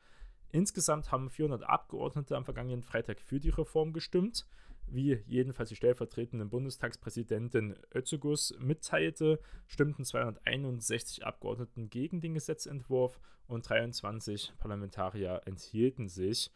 Insgesamt 0.51 1.13
haben 1.13 1.29
400 1.29 1.69
Abgeordnete 1.69 2.37
am 2.37 2.45
vergangenen 2.45 2.83
Freitag 2.83 3.21
für 3.21 3.39
die 3.39 3.51
Reform 3.51 3.93
gestimmt 3.93 4.47
wie 4.91 5.21
jedenfalls 5.27 5.69
die 5.69 5.77
stellvertretende 5.77 6.47
Bundestagspräsidentin 6.47 7.77
Özegus 7.95 8.55
mitteilte, 8.59 9.41
stimmten 9.67 10.05
261 10.05 11.25
Abgeordneten 11.27 11.91
gegen 11.91 12.21
den 12.21 12.35
Gesetzentwurf 12.35 13.21
und 13.47 13.69
23 13.69 14.53
Parlamentarier 14.59 15.43
enthielten 15.47 16.09
sich. 16.09 16.51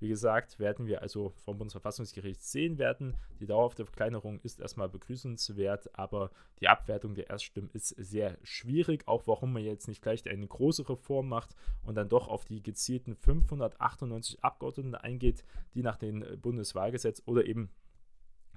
Wie 0.00 0.08
gesagt, 0.08 0.58
werden 0.60 0.86
wir 0.86 1.02
also 1.02 1.32
vom 1.44 1.58
Bundesverfassungsgericht 1.58 2.42
sehen 2.42 2.78
werden. 2.78 3.16
Die 3.40 3.46
dauerhafte 3.46 3.84
Verkleinerung 3.84 4.38
ist 4.40 4.60
erstmal 4.60 4.88
begrüßenswert, 4.88 5.98
aber 5.98 6.30
die 6.60 6.68
Abwertung 6.68 7.14
der 7.14 7.30
Erststimmen 7.30 7.70
ist 7.72 7.88
sehr 7.88 8.38
schwierig, 8.42 9.08
auch 9.08 9.26
warum 9.26 9.52
man 9.52 9.64
jetzt 9.64 9.88
nicht 9.88 10.02
gleich 10.02 10.28
eine 10.28 10.46
große 10.46 10.88
Reform 10.88 11.28
macht 11.28 11.56
und 11.82 11.96
dann 11.96 12.08
doch 12.08 12.28
auf 12.28 12.44
die 12.44 12.62
gezielten 12.62 13.16
598 13.16 14.44
Abgeordneten 14.44 14.94
eingeht, 14.94 15.44
die 15.74 15.82
nach 15.82 15.96
dem 15.96 16.24
Bundeswahlgesetz 16.40 17.22
oder 17.26 17.44
eben 17.44 17.70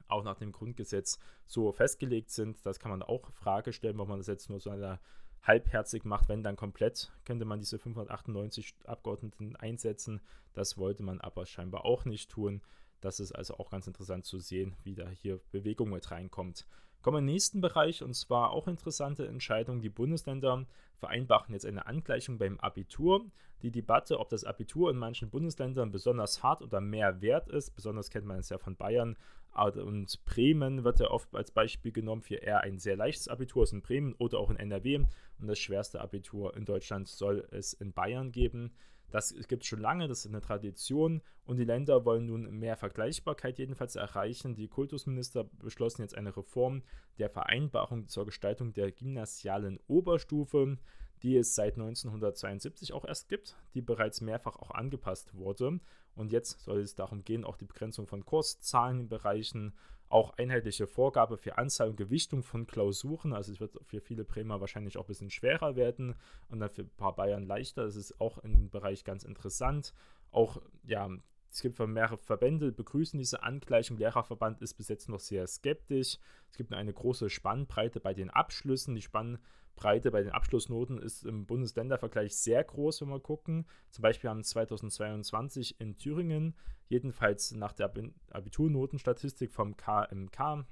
auch 0.08 0.24
nach 0.24 0.38
dem 0.38 0.52
Grundgesetz 0.52 1.20
so 1.48 1.72
festgelegt 1.72 2.30
sind. 2.30 2.64
Das 2.66 2.80
kann 2.80 2.92
man 2.92 3.02
auch 3.02 3.32
Frage 3.32 3.74
stellen, 3.74 4.00
ob 4.00 4.10
man 4.10 4.20
das 4.20 4.28
jetzt 4.28 4.50
nur 4.50 4.60
so 4.60 4.70
eine 4.70 5.00
halbherzig 5.44 6.06
macht, 6.06 6.30
wenn 6.30 6.44
dann 6.44 6.56
komplett, 6.56 7.12
könnte 7.26 7.46
man 7.46 7.60
diese 7.60 7.80
598 7.80 8.76
Abgeordneten 8.86 9.56
einsetzen. 9.56 10.22
Das 10.54 10.78
wollte 10.78 11.04
man 11.04 11.20
aber 11.20 11.46
scheinbar 11.46 11.86
auch 11.86 12.06
nicht 12.06 12.30
tun. 12.30 12.62
Das 13.00 13.20
ist 13.20 13.32
also 13.32 13.58
auch 13.58 13.72
ganz 13.72 13.88
interessant 13.88 14.26
zu 14.26 14.40
sehen, 14.40 14.76
wie 14.84 14.94
da 14.94 15.10
hier 15.10 15.40
Bewegung 15.52 15.90
mit 15.90 16.12
reinkommt. 16.12 16.68
Kommen 17.02 17.16
wir 17.16 17.20
im 17.20 17.26
nächsten 17.26 17.62
Bereich 17.62 18.04
und 18.04 18.14
zwar 18.14 18.52
auch 18.52 18.68
interessante 18.68 19.28
Entscheidung. 19.28 19.82
Die 19.82 19.90
Bundesländer 19.90 20.68
vereinbaren 20.98 21.54
jetzt 21.54 21.66
eine 21.66 21.88
Angleichung 21.88 22.38
beim 22.38 22.60
Abitur. 22.60 23.26
Die 23.64 23.72
Debatte, 23.72 24.20
ob 24.20 24.30
das 24.30 24.44
Abitur 24.44 24.92
in 24.92 24.98
manchen 24.98 25.32
Bundesländern 25.32 25.92
besonders 25.92 26.44
hart 26.44 26.62
oder 26.62 26.80
mehr 26.80 27.22
wert 27.22 27.50
ist, 27.50 27.72
besonders 27.72 28.12
kennt 28.12 28.28
man 28.28 28.38
es 28.38 28.50
ja 28.50 28.60
von 28.60 28.76
Bayern 28.76 29.18
und 29.54 30.24
Bremen, 30.26 30.84
wird 30.84 31.00
ja 31.00 31.10
oft 31.10 31.34
als 31.36 31.52
Beispiel 31.52 31.92
genommen 31.92 32.22
für 32.22 32.36
eher 32.36 32.62
ein 32.62 32.80
sehr 32.80 32.96
leichtes 32.96 33.28
Abitur 33.28 33.64
ist 33.64 33.74
in 33.74 33.82
Bremen 33.82 34.14
oder 34.14 34.40
auch 34.40 34.50
in 34.50 34.58
NRW. 34.58 34.98
Und 35.40 35.48
das 35.48 35.60
schwerste 35.60 36.02
Abitur 36.02 36.56
in 36.56 36.66
Deutschland 36.66 37.08
soll 37.08 37.48
es 37.52 37.74
in 37.74 37.94
Bayern 37.94 38.32
geben. 38.32 38.74
Das 39.12 39.36
gibt 39.48 39.64
es 39.64 39.68
schon 39.68 39.82
lange, 39.82 40.08
das 40.08 40.20
ist 40.20 40.28
eine 40.28 40.42
Tradition 40.42 41.22
und 41.44 41.58
die 41.58 41.66
Länder 41.66 42.06
wollen 42.06 42.28
nun 42.28 42.50
mehr 42.60 42.78
Vergleichbarkeit 42.78 43.60
jedenfalls 43.60 43.98
erreichen. 43.98 44.56
Die 44.56 44.70
Kultusminister 44.70 45.44
beschlossen 45.44 46.02
jetzt 46.02 46.18
eine 46.18 46.36
Reform 46.36 46.82
der 47.20 47.30
Vereinbarung 47.30 48.08
zur 48.08 48.26
Gestaltung 48.26 48.72
der 48.74 48.92
gymnasialen 48.92 49.80
Oberstufe, 49.88 50.78
die 51.24 51.38
es 51.38 51.56
seit 51.56 51.74
1972 51.74 52.94
auch 52.94 53.06
erst 53.06 53.30
gibt, 53.30 53.56
die 53.74 53.82
bereits 53.82 54.22
mehrfach 54.22 54.56
auch 54.58 54.72
angepasst 54.72 55.34
wurde. 55.36 55.80
Und 56.16 56.32
jetzt 56.32 56.62
soll 56.62 56.80
es 56.80 56.96
darum 56.96 57.24
gehen, 57.24 57.46
auch 57.46 57.58
die 57.58 57.66
Begrenzung 57.66 58.08
von 58.08 58.26
Kurszahlen 58.26 59.02
in 59.02 59.10
Bereichen 59.10 59.74
auch 60.12 60.38
einheitliche 60.38 60.88
Vorgabe 60.88 61.38
für 61.38 61.58
Anzahl 61.58 61.90
und 61.90 61.96
Gewichtung 61.96 62.44
von 62.44 62.68
Klausuren. 62.68 63.34
Also 63.34 63.54
es 63.54 63.60
wird 63.60 63.78
für 63.84 64.02
viele 64.02 64.26
Bremer 64.26 64.60
wahrscheinlich 64.60 64.98
auch 64.98 65.06
ein 65.06 65.08
bisschen 65.08 65.30
schwerer 65.30 65.76
werden 65.76 66.16
und 66.50 66.60
dann 66.60 66.70
für 66.70 66.82
ein 66.82 66.90
paar 66.98 67.16
Bayern 67.16 67.44
leichter. 67.44 67.86
Das 67.86 67.96
ist 67.96 68.20
auch 68.20 68.38
im 68.40 68.70
Bereich 68.70 69.04
ganz 69.06 69.24
interessant. 69.24 69.94
Auch, 70.32 70.62
ja, 70.84 71.10
es 71.52 71.62
gibt 71.62 71.78
mehrere 71.80 72.18
Verbände, 72.18 72.72
begrüßen 72.72 73.18
diese 73.18 73.44
Angleichung. 73.44 73.98
Lehrerverband 73.98 74.62
ist 74.62 74.76
bis 74.76 74.88
jetzt 74.88 75.10
noch 75.10 75.20
sehr 75.20 75.46
skeptisch. 75.48 76.18
Es 76.50 76.58
gibt 76.58 76.74
eine 76.74 76.94
große 76.94 77.30
Spannbreite 77.30 78.00
bei 78.00 78.14
den 78.14 78.30
Abschlüssen. 78.30 78.96
Die 78.96 79.02
Spannbreite 79.02 79.42
Breite 79.76 80.12
bei 80.12 80.22
den 80.22 80.32
Abschlussnoten 80.32 81.00
ist 81.00 81.26
im 81.26 81.46
Bundesländervergleich 81.46 82.36
sehr 82.36 82.64
groß, 82.64 83.02
wenn 83.02 83.10
wir 83.10 83.20
gucken. 83.20 83.66
Zum 83.90 84.04
Beispiel 84.04 84.30
haben 84.30 84.44
2022 84.44 85.80
in 85.80 85.98
Thüringen, 85.98 86.56
jedenfalls 86.88 87.52
nach 87.54 87.74
der 87.74 87.92
Abiturnotenstatistik 88.32 89.52
vom 89.52 89.76
KMK, 89.78 90.66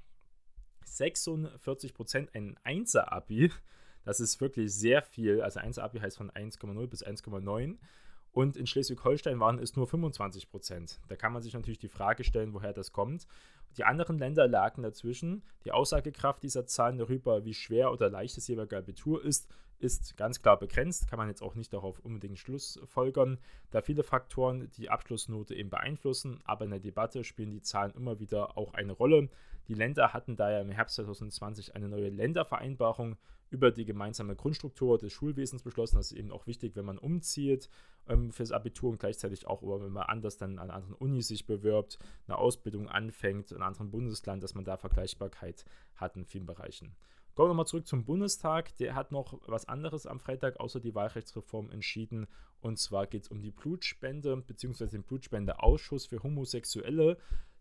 46 0.84 1.94
ein 2.34 2.56
1er-Abi. 2.64 3.50
Das 4.04 4.20
ist 4.20 4.40
wirklich 4.40 4.72
sehr 4.72 5.02
viel. 5.02 5.42
Also 5.42 5.60
1er-Abi 5.60 5.98
heißt 5.98 6.16
von 6.16 6.30
1,0 6.30 6.86
bis 6.86 7.04
1,9. 7.04 7.78
Und 8.32 8.56
in 8.56 8.66
Schleswig-Holstein 8.66 9.40
waren 9.40 9.58
es 9.58 9.76
nur 9.76 9.86
25 9.86 10.48
Prozent. 10.50 11.00
Da 11.08 11.16
kann 11.16 11.32
man 11.32 11.42
sich 11.42 11.54
natürlich 11.54 11.78
die 11.78 11.88
Frage 11.88 12.24
stellen, 12.24 12.52
woher 12.54 12.72
das 12.72 12.92
kommt. 12.92 13.26
Die 13.76 13.84
anderen 13.84 14.18
Länder 14.18 14.46
lagen 14.46 14.82
dazwischen. 14.82 15.42
Die 15.64 15.72
Aussagekraft 15.72 16.42
dieser 16.42 16.66
Zahlen 16.66 16.98
darüber, 16.98 17.44
wie 17.44 17.54
schwer 17.54 17.92
oder 17.92 18.08
leicht 18.08 18.36
das 18.36 18.48
jeweilige 18.48 18.78
Abitur 18.78 19.24
ist, 19.24 19.48
ist 19.78 20.16
ganz 20.16 20.42
klar 20.42 20.58
begrenzt. 20.58 21.08
Kann 21.08 21.18
man 21.18 21.28
jetzt 21.28 21.42
auch 21.42 21.54
nicht 21.54 21.72
darauf 21.72 21.98
unbedingt 22.00 22.38
Schlussfolgern, 22.38 23.38
da 23.70 23.80
viele 23.80 24.02
Faktoren 24.02 24.70
die 24.76 24.90
Abschlussnote 24.90 25.54
eben 25.54 25.70
beeinflussen. 25.70 26.40
Aber 26.44 26.64
in 26.64 26.70
der 26.70 26.80
Debatte 26.80 27.24
spielen 27.24 27.50
die 27.50 27.62
Zahlen 27.62 27.92
immer 27.94 28.20
wieder 28.20 28.56
auch 28.56 28.74
eine 28.74 28.92
Rolle. 28.92 29.28
Die 29.70 29.76
Länder 29.76 30.12
hatten 30.12 30.34
daher 30.34 30.62
im 30.62 30.70
Herbst 30.70 30.96
2020 30.96 31.76
eine 31.76 31.88
neue 31.88 32.08
Ländervereinbarung 32.08 33.14
über 33.50 33.70
die 33.70 33.84
gemeinsame 33.84 34.34
Grundstruktur 34.34 34.98
des 34.98 35.12
Schulwesens 35.12 35.62
beschlossen. 35.62 35.94
Das 35.94 36.10
ist 36.10 36.18
eben 36.18 36.32
auch 36.32 36.48
wichtig, 36.48 36.74
wenn 36.74 36.84
man 36.84 36.98
umzieht 36.98 37.70
ähm, 38.08 38.32
fürs 38.32 38.50
Abitur 38.50 38.90
und 38.90 38.98
gleichzeitig 38.98 39.46
auch, 39.46 39.62
wenn 39.62 39.92
man 39.92 40.02
anders 40.02 40.36
dann 40.36 40.58
an 40.58 40.72
anderen 40.72 40.96
Unis 40.96 41.28
sich 41.28 41.46
bewirbt, 41.46 42.00
eine 42.26 42.38
Ausbildung 42.38 42.88
anfängt 42.88 43.52
in 43.52 43.58
einem 43.58 43.68
anderen 43.68 43.92
Bundesland, 43.92 44.42
dass 44.42 44.56
man 44.56 44.64
da 44.64 44.76
Vergleichbarkeit 44.76 45.64
hat 45.94 46.16
in 46.16 46.24
vielen 46.24 46.46
Bereichen. 46.46 46.96
Kommen 47.36 47.46
wir 47.46 47.50
nochmal 47.50 47.66
zurück 47.66 47.86
zum 47.86 48.04
Bundestag. 48.04 48.76
Der 48.78 48.96
hat 48.96 49.12
noch 49.12 49.38
was 49.46 49.68
anderes 49.68 50.04
am 50.04 50.18
Freitag 50.18 50.58
außer 50.58 50.80
die 50.80 50.96
Wahlrechtsreform 50.96 51.70
entschieden. 51.70 52.26
Und 52.60 52.80
zwar 52.80 53.06
geht 53.06 53.22
es 53.22 53.28
um 53.28 53.40
die 53.40 53.52
Blutspende 53.52 54.36
bzw. 54.36 54.86
den 54.88 55.04
Blutspendeausschuss 55.04 56.06
für 56.06 56.24
Homosexuelle. 56.24 57.18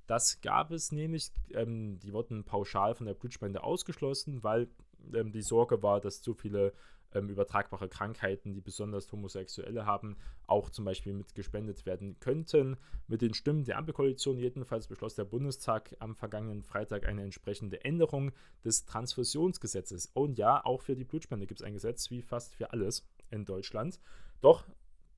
Das 0.09 0.41
gab 0.41 0.71
es 0.71 0.91
nämlich, 0.91 1.31
ähm, 1.51 1.99
die 1.99 2.13
wurden 2.13 2.43
pauschal 2.43 2.95
von 2.95 3.05
der 3.05 3.13
Blutspende 3.13 3.63
ausgeschlossen, 3.63 4.41
weil 4.43 4.67
ähm, 5.13 5.31
die 5.31 5.43
Sorge 5.43 5.83
war, 5.83 6.01
dass 6.01 6.23
zu 6.23 6.33
viele 6.33 6.73
ähm, 7.13 7.29
übertragbare 7.29 7.89
Krankheiten, 7.89 8.55
die 8.55 8.59
besonders 8.59 9.11
Homosexuelle 9.11 9.85
haben, 9.85 10.17
auch 10.47 10.71
zum 10.71 10.85
Beispiel 10.85 11.13
mitgespendet 11.13 11.85
werden 11.85 12.19
könnten. 12.19 12.77
Mit 13.07 13.21
den 13.21 13.35
Stimmen 13.35 13.65
der 13.65 13.77
Ampelkoalition 13.77 14.39
jedenfalls 14.39 14.87
beschloss 14.87 15.13
der 15.13 15.25
Bundestag 15.25 15.95
am 15.99 16.15
vergangenen 16.15 16.63
Freitag 16.63 17.07
eine 17.07 17.21
entsprechende 17.21 17.85
Änderung 17.85 18.31
des 18.65 18.85
Transfusionsgesetzes. 18.85 20.07
Und 20.15 20.39
ja, 20.39 20.65
auch 20.65 20.81
für 20.81 20.95
die 20.95 21.05
Blutspende 21.05 21.45
gibt 21.45 21.61
es 21.61 21.65
ein 21.67 21.73
Gesetz, 21.73 22.09
wie 22.09 22.23
fast 22.23 22.55
für 22.55 22.73
alles 22.73 23.07
in 23.29 23.45
Deutschland. 23.45 23.99
Doch 24.41 24.65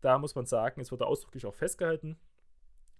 da 0.01 0.17
muss 0.17 0.35
man 0.35 0.47
sagen, 0.47 0.81
es 0.81 0.91
wurde 0.91 1.05
ausdrücklich 1.05 1.45
auch 1.45 1.55
festgehalten, 1.55 2.17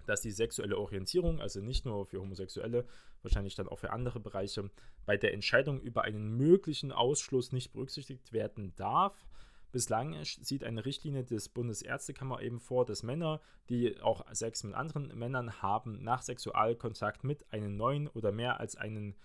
dass 0.05 0.22
die 0.22 0.31
sexuelle 0.31 0.77
Orientierung, 0.77 1.39
also 1.39 1.62
nicht 1.62 1.86
nur 1.86 2.05
für 2.05 2.20
Homosexuelle, 2.20 2.86
wahrscheinlich 3.22 3.55
dann 3.55 3.67
auch 3.67 3.79
für 3.79 3.91
andere 3.91 4.20
Bereiche, 4.20 4.70
bei 5.05 5.17
der 5.17 5.34
Entscheidung 5.34 5.81
über 5.81 6.03
einen 6.03 6.38
möglichen 6.38 6.91
Ausschluss 6.91 7.51
nicht 7.51 7.74
berücksichtigt 7.74 8.34
werden 8.34 8.74
darf. 8.75 9.25
Bislang 9.72 10.15
sieht 10.24 10.65
eine 10.65 10.86
Richtlinie 10.86 11.24
des 11.24 11.48
Bundesärztekammer 11.48 12.41
eben 12.41 12.60
vor, 12.60 12.86
dass 12.86 13.03
Männer, 13.03 13.39
die 13.70 14.01
auch 14.01 14.25
Sex 14.34 14.63
mit 14.63 14.74
anderen 14.74 15.17
Männern 15.17 15.62
haben, 15.62 16.03
nach 16.03 16.22
Sexualkontakt 16.22 17.24
mit 17.24 17.51
einem 17.53 17.77
neuen 17.77 18.08
oder 18.10 18.31
mehr 18.34 18.60
als 18.60 18.75
einen 18.75 19.08
ähm, 19.08 19.15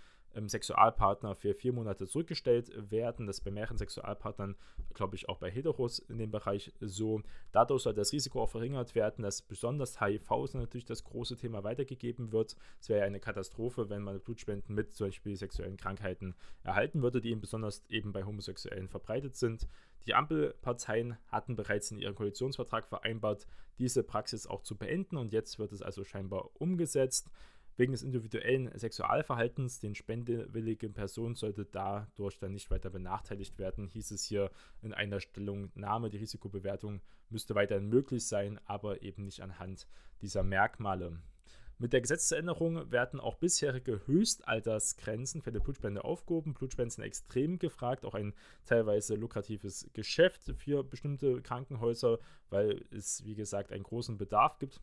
Sexualpartner 0.49 1.35
für 1.35 1.55
vier 1.55 1.73
Monate 1.73 2.07
zurückgestellt 2.07 2.71
werden. 2.90 3.26
Das 3.26 3.38
ist 3.38 3.45
bei 3.45 3.50
mehreren 3.50 3.78
Sexualpartnern, 3.78 4.57
glaube 4.95 5.16
ich, 5.16 5.28
auch 5.28 5.38
bei 5.38 5.50
Heteros 5.50 5.99
in 5.99 6.19
dem 6.19 6.31
Bereich 6.31 6.73
so. 6.81 7.23
Dadurch 7.52 7.83
soll 7.83 7.95
das 7.95 8.12
Risiko 8.12 8.43
auch 8.43 8.50
verringert 8.50 8.95
werden, 8.95 9.23
dass 9.23 9.43
besonders 9.43 10.00
HIV 10.00 10.55
natürlich 10.55 10.85
das 10.85 11.05
große 11.05 11.37
Thema 11.37 11.64
weitergegeben 11.64 12.33
wird. 12.33 12.57
Es 12.81 12.88
wäre 12.88 13.00
ja 13.00 13.07
eine 13.07 13.21
Katastrophe, 13.21 13.88
wenn 13.88 14.02
man 14.02 14.21
Blutspenden 14.21 14.75
mit 14.75 14.95
zum 14.95 15.09
Beispiel 15.09 15.37
sexuellen 15.37 15.76
Krankheiten 15.76 16.35
erhalten 16.62 17.02
würde, 17.02 17.21
die 17.21 17.31
eben 17.31 17.40
besonders 17.40 17.85
eben 17.88 18.12
bei 18.12 18.25
Homosexuellen 18.25 18.88
verbreitet 18.88 19.37
sind. 19.37 19.66
Die 20.07 20.14
Ampelparteien 20.14 21.16
hatten 21.28 21.57
bereits 21.57 21.90
in 21.90 21.99
ihrem 21.99 22.14
Koalitionsvertrag 22.14 22.87
vereinbart, 22.87 23.47
diese 23.78 24.02
Praxis 24.02 24.47
auch 24.47 24.62
zu 24.62 24.76
beenden 24.76 25.16
und 25.16 25.33
jetzt 25.33 25.59
wird 25.59 25.73
es 25.73 25.83
also 25.83 26.05
scheinbar 26.05 26.50
umgesetzt. 26.55 27.28
Wegen 27.78 27.92
des 27.92 28.02
individuellen 28.02 28.71
Sexualverhaltens, 28.78 29.80
den 29.80 29.95
spendewilligen 29.95 30.95
Personen 30.95 31.35
sollte 31.35 31.66
dadurch 31.66 32.38
dann 32.38 32.52
nicht 32.52 32.71
weiter 32.71 32.88
benachteiligt 32.88 33.59
werden, 33.59 33.87
hieß 33.87 34.12
es 34.12 34.25
hier 34.25 34.50
in 34.80 34.95
einer 34.95 35.21
Stellungnahme. 35.21 36.09
Die 36.09 36.16
Risikobewertung 36.16 37.02
müsste 37.28 37.54
weiterhin 37.54 37.88
möglich 37.88 38.26
sein, 38.26 38.59
aber 38.64 39.02
eben 39.02 39.25
nicht 39.25 39.42
anhand 39.42 39.87
dieser 40.23 40.42
Merkmale. 40.42 41.21
Mit 41.78 41.92
der 41.92 42.00
Gesetzesänderung 42.00 42.90
werden 42.90 43.21
auch 43.21 43.35
bisherige 43.35 44.06
Höchstaltersgrenzen 44.06 45.42
für 45.42 45.52
die 45.52 45.59
Blutspende 45.59 46.02
aufgehoben. 46.02 46.54
Blutspenden 46.54 46.88
sind 46.88 47.04
extrem 47.04 47.59
gefragt, 47.59 48.06
auch 48.06 48.14
ein 48.14 48.33
teilweise 48.64 49.16
lukratives 49.16 49.87
Geschäft 49.92 50.54
für 50.56 50.83
bestimmte 50.83 51.42
Krankenhäuser, 51.42 52.18
weil 52.49 52.87
es, 52.90 53.23
wie 53.26 53.35
gesagt, 53.35 53.73
einen 53.73 53.83
großen 53.83 54.16
Bedarf 54.16 54.59
gibt 54.59 54.80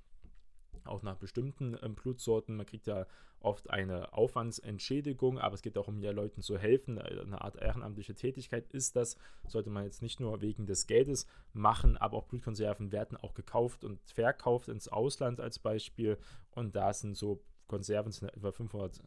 auch 0.85 1.01
nach 1.01 1.17
bestimmten 1.17 1.77
ähm, 1.81 1.95
Blutsorten. 1.95 2.55
Man 2.55 2.65
kriegt 2.65 2.87
ja 2.87 3.05
oft 3.39 3.69
eine 3.69 4.13
Aufwandsentschädigung, 4.13 5.37
aber 5.37 5.55
es 5.55 5.61
geht 5.61 5.77
auch 5.77 5.87
um 5.87 6.01
ja 6.01 6.11
Leuten 6.11 6.41
zu 6.41 6.57
helfen. 6.57 6.97
Äh, 6.97 7.21
eine 7.21 7.41
Art 7.41 7.55
ehrenamtliche 7.55 8.15
Tätigkeit 8.15 8.71
ist 8.71 8.95
das. 8.95 9.17
Sollte 9.47 9.69
man 9.69 9.83
jetzt 9.83 10.01
nicht 10.01 10.19
nur 10.19 10.41
wegen 10.41 10.65
des 10.65 10.87
Geldes 10.87 11.27
machen, 11.53 11.97
aber 11.97 12.17
auch 12.17 12.25
Blutkonserven 12.25 12.91
werden 12.91 13.17
auch 13.17 13.33
gekauft 13.33 13.83
und 13.83 13.99
verkauft 14.05 14.69
ins 14.69 14.87
Ausland 14.87 15.39
als 15.39 15.59
Beispiel. 15.59 16.17
Und 16.51 16.75
da 16.75 16.93
sind 16.93 17.15
so 17.15 17.41
Konserven 17.67 18.11
sind 18.11 18.29
etwa 18.29 18.51
500 18.51 19.01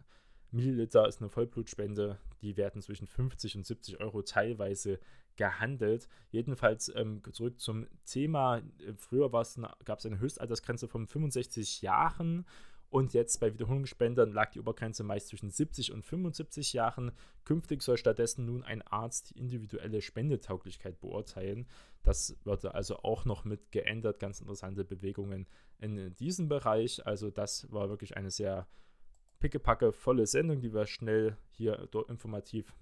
Milliliter 0.56 1.06
ist 1.06 1.20
eine 1.20 1.30
Vollblutspende. 1.30 2.18
Die 2.40 2.56
werden 2.56 2.82
zwischen 2.82 3.06
50 3.06 3.56
und 3.56 3.66
70 3.66 4.00
Euro 4.00 4.22
teilweise 4.22 4.98
gehandelt. 5.36 6.08
Jedenfalls 6.30 6.90
ähm, 6.94 7.22
zurück 7.32 7.60
zum 7.60 7.86
Thema. 8.06 8.62
Früher 8.96 9.30
gab 9.30 9.98
es 9.98 10.06
eine 10.06 10.18
Höchstaltersgrenze 10.18 10.88
von 10.88 11.06
65 11.06 11.82
Jahren 11.82 12.46
und 12.88 13.14
jetzt 13.14 13.40
bei 13.40 13.52
Wiederholungsspendern 13.52 14.32
lag 14.32 14.52
die 14.52 14.60
Obergrenze 14.60 15.02
meist 15.02 15.28
zwischen 15.28 15.50
70 15.50 15.92
und 15.92 16.04
75 16.04 16.72
Jahren. 16.72 17.12
Künftig 17.44 17.82
soll 17.82 17.96
stattdessen 17.96 18.46
nun 18.46 18.62
ein 18.62 18.82
Arzt 18.82 19.30
die 19.30 19.38
individuelle 19.38 20.00
Spendetauglichkeit 20.00 21.00
beurteilen. 21.00 21.66
Das 22.02 22.36
wird 22.44 22.64
also 22.64 22.98
auch 22.98 23.24
noch 23.24 23.44
mit 23.44 23.72
geändert. 23.72 24.20
Ganz 24.20 24.40
interessante 24.40 24.84
Bewegungen 24.84 25.46
in 25.78 26.14
diesem 26.16 26.48
Bereich. 26.48 27.04
Also 27.06 27.30
das 27.30 27.70
war 27.72 27.88
wirklich 27.88 28.16
eine 28.16 28.30
sehr 28.30 28.66
pickepacke 29.46 29.92
volle 29.92 30.26
Sendung, 30.26 30.60
die 30.60 30.74
wir 30.74 30.86
schnell 30.86 31.36
hier 31.52 31.88
informativ 32.08 32.74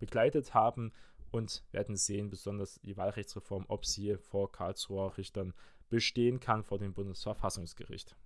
begleitet 0.00 0.54
haben 0.54 0.92
und 1.30 1.62
werden 1.70 1.96
sehen, 1.96 2.30
besonders 2.30 2.80
die 2.80 2.96
Wahlrechtsreform, 2.96 3.64
ob 3.68 3.86
sie 3.86 4.16
vor 4.16 4.50
Karlsruher 4.50 5.16
Richtern 5.16 5.54
bestehen 5.88 6.40
kann 6.40 6.64
vor 6.64 6.80
dem 6.80 6.94
Bundesverfassungsgericht. 6.94 8.16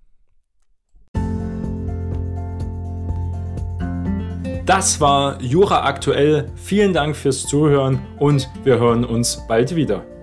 Das 4.64 4.99
war 4.99 5.43
Jura 5.43 5.85
aktuell. 5.85 6.50
Vielen 6.57 6.95
Dank 6.95 7.14
fürs 7.14 7.47
Zuhören 7.47 8.00
und 8.19 8.49
wir 8.64 8.79
hören 8.79 9.05
uns 9.05 9.47
bald 9.47 9.76
wieder. 9.76 10.13